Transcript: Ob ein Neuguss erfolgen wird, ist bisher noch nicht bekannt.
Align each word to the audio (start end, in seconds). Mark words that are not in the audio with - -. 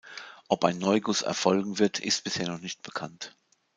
Ob 0.47 0.65
ein 0.65 0.79
Neuguss 0.79 1.21
erfolgen 1.21 1.77
wird, 1.77 1.99
ist 1.99 2.23
bisher 2.23 2.47
noch 2.47 2.59
nicht 2.59 2.81
bekannt. 2.81 3.35